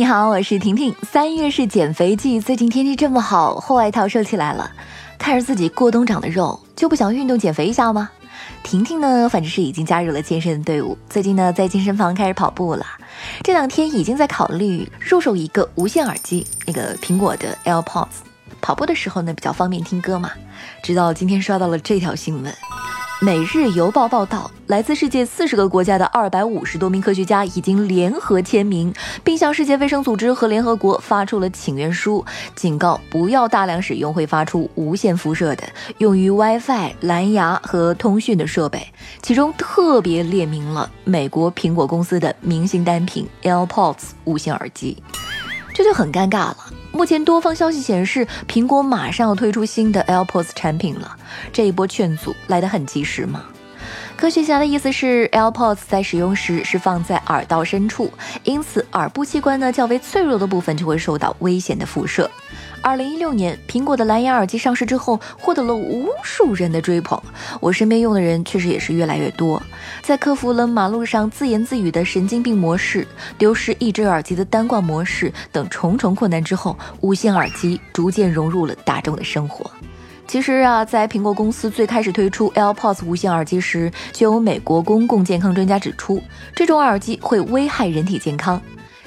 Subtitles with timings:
[0.00, 0.96] 你好，我是婷婷。
[1.02, 4.70] 三月是减肥季，最近天气这么好，厚外套收起来了。
[5.18, 8.08] 看着自己过冬长的肉，就不想运动减肥一下吗？
[8.62, 12.86] 婷婷呢，反正是已经加入了健身的队伍，最近呢在健身房开始跑步了。
[13.42, 18.06] 这两天已经在考虑入手一个无线耳机，那个苹果的 AirPods，
[18.62, 20.30] 跑步的时候呢比较方便听歌嘛。
[20.82, 22.50] 直到今天刷到了这条新闻。
[23.22, 28.90] 《每日邮报》报道，来自世界四十个国家的二百五十多名科学家已经联合签名，
[29.22, 32.24] 并向世界卫生组织和联合国发出了请愿书，
[32.56, 35.64] 警告不要大量使用会发出无线辐射的
[35.98, 38.86] 用于 WiFi、蓝牙和通讯的设备。
[39.20, 44.96] 其中特别列明了美国苹果公司的明星单品 AirPods 无线耳机，
[45.74, 46.56] 这就很尴尬了。
[47.00, 51.16] 目前多方消息显示，苹果马上要推出新的 AirPods 产品了。
[51.50, 53.46] 这一波劝阻来得很及时吗？
[54.16, 58.10] 科学家的意思是，AirPods 在使用时是放在耳道深处，
[58.44, 62.30] 因此耳部器官呢较为脆弱的部分就会受到危险的辐射。
[62.82, 67.20] 二零一六年，苹果的蓝牙耳机上市之后，获得了无数人的追捧。
[67.60, 69.62] 我身边用的人确实也是越来越多。
[70.02, 79.70] 在克服了马路上自言自语的神经病模式、丢失一只耳机的单挂模式等重重困难之后，无线耳机逐渐融入了大众的生活。
[80.30, 86.22] 其实啊，在苹果公司最开始推出 AirPods 无线耳机时，就有美国公共健康专家指出，
[86.54, 88.62] 这种耳机会危害人体健康。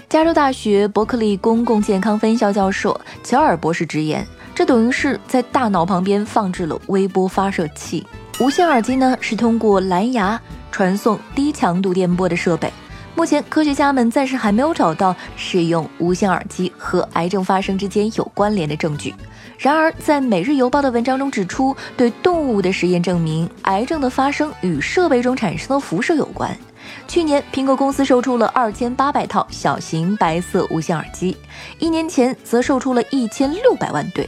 [0.09, 8.05] 加州大学伯克利公共健康分校教授乔尔博士直言，这等于是在大脑旁边放置了微波发射器。
[8.41, 10.37] 无线耳机呢，是通过蓝牙
[10.73, 12.69] 传送低强度电波的设备。
[13.15, 19.13] 目前，科学家们暂时还没有找到使用无线耳机和癌症发生之间有关联的证据。
[19.57, 26.57] 然而，在《每日邮报》的文章中指出，对动物的实验证明，癌症的发生与设备中产生的辐射有关。
[27.07, 31.37] 去年，苹果公司售出了二千八百套小型白色无线耳机，
[31.77, 34.27] 一年前则售出了一千六百万对。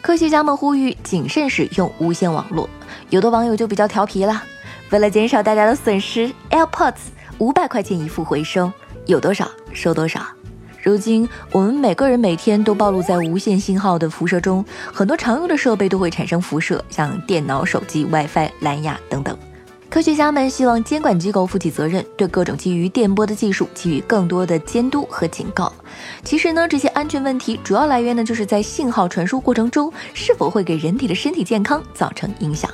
[0.00, 2.68] 科学家们呼吁谨慎使用无线网络，
[3.10, 4.42] 有的网友就比较调皮了，
[4.90, 6.94] 为了减少大家的损失，AirPods
[7.38, 8.72] 五百块钱一副回收，
[9.06, 10.20] 有多少收多少。
[10.82, 19.36] 如今，我们每个人每天都暴露在无线信号的辐射中，很多常用的设备都会产生辐射，像电脑、手机、WiFi、蓝牙等等。
[19.92, 25.70] 科学家们希望监管机构负起责任，对各种基于电波的技术给予更多的监督和警告。
[26.24, 32.70] 其实呢，这些安全问题主要来源呢，就是在信号传输过程中是否会给人体的身体健康造成影响。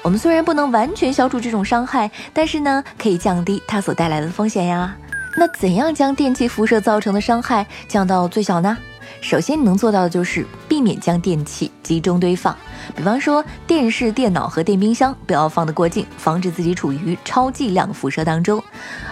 [0.00, 4.96] 我们虽然不能完全消除这种伤害，但是呢，可以降低它所带来的风险呀。
[5.36, 8.74] 那怎样将电气辐射造成的伤害降到最小呢？
[9.20, 12.56] 首先你能做到的就是避免将电器集中堆放。
[12.96, 18.60] 比方说，电视、电脑和电冰箱不要放得过近，防止自己处于超剂量辐射当中。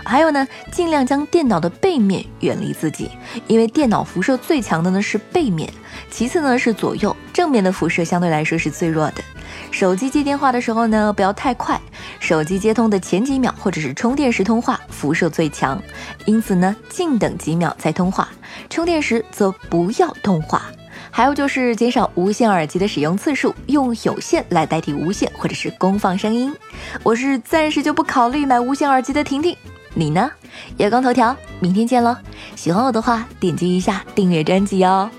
[0.05, 3.13] 还有呢，尽量将电脑的背面远离自己，
[3.47, 5.73] 因为电脑辐射最强的呢是背面，
[6.11, 9.23] 其次呢是左右，正面的辐射相对来说是最弱的。
[9.71, 11.81] 手机接电话的时候呢，不要太快，
[12.19, 15.81] 手机接通的前几秒或者是充电时通话辐射最强，
[16.27, 18.29] 因此呢，静等几秒再通话，
[18.69, 20.65] 充电时则不要通话。
[21.11, 26.55] 还有就是减少无线耳机的使用次数，用有线来代替无线，或者是功放声音。
[27.03, 29.57] 我是暂时就不考虑买无线耳机的婷婷，
[29.95, 30.31] 你呢？
[30.77, 32.17] 夜光头条，明天见喽！
[32.57, 35.11] 喜欢我的话，点击一下订阅专辑哦。